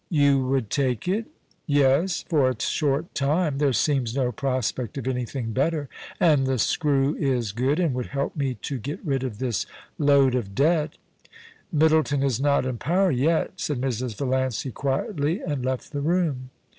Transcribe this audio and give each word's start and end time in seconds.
* 0.05 0.09
You 0.25 0.43
would 0.47 0.71
take 0.71 1.07
it 1.07 1.27
?'* 1.53 1.65
Yes; 1.67 2.25
for 2.27 2.49
a 2.49 2.59
short 2.59 3.13
time. 3.13 3.59
There 3.59 3.71
seems 3.71 4.15
no 4.15 4.31
prospect 4.31 4.97
of 4.97 5.07
any 5.07 5.25
thing 5.25 5.51
better; 5.51 5.89
and 6.19 6.47
the 6.47 6.57
screw 6.57 7.13
is 7.17 7.51
good 7.51 7.79
and 7.79 7.93
would 7.93 8.07
help 8.07 8.35
me 8.35 8.55
to 8.63 8.79
get 8.79 8.99
rid 9.05 9.23
of 9.23 9.37
this 9.37 9.67
load 9.99 10.33
of 10.33 10.55
debt* 10.55 10.97
* 11.37 11.43
Middleton 11.71 12.23
is 12.23 12.39
not 12.41 12.65
in 12.65 12.79
power 12.79 13.11
yet,* 13.11 13.51
said 13.57 13.79
Mrs. 13.79 14.15
VaUancy 14.15 14.73
quietly, 14.73 15.39
and 15.39 15.63
left 15.63 15.91
the 15.91 16.01
room. 16.01 16.49